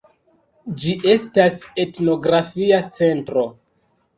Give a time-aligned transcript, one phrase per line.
[0.83, 3.45] Ĝi estas etnografia centro.